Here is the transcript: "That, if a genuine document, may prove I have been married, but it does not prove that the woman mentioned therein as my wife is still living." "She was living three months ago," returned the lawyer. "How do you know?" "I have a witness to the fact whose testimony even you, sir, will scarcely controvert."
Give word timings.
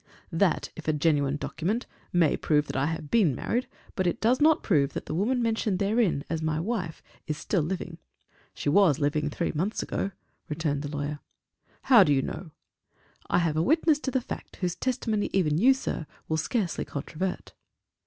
"That, 0.31 0.71
if 0.75 0.87
a 0.87 0.93
genuine 0.93 1.35
document, 1.37 1.85
may 2.11 2.35
prove 2.35 2.71
I 2.75 2.87
have 2.87 3.11
been 3.11 3.35
married, 3.35 3.67
but 3.95 4.07
it 4.07 4.19
does 4.19 4.41
not 4.41 4.63
prove 4.63 4.93
that 4.93 5.05
the 5.05 5.13
woman 5.13 5.43
mentioned 5.43 5.77
therein 5.77 6.23
as 6.27 6.41
my 6.41 6.59
wife 6.59 7.03
is 7.27 7.37
still 7.37 7.61
living." 7.61 7.99
"She 8.55 8.67
was 8.67 8.97
living 8.97 9.29
three 9.29 9.51
months 9.53 9.83
ago," 9.83 10.09
returned 10.49 10.81
the 10.81 10.89
lawyer. 10.89 11.19
"How 11.83 12.03
do 12.03 12.13
you 12.13 12.23
know?" 12.23 12.49
"I 13.29 13.37
have 13.37 13.55
a 13.57 13.61
witness 13.61 13.99
to 13.99 14.09
the 14.09 14.21
fact 14.21 14.55
whose 14.55 14.73
testimony 14.75 15.29
even 15.33 15.59
you, 15.59 15.71
sir, 15.71 16.07
will 16.27 16.37
scarcely 16.37 16.83
controvert." 16.83 17.53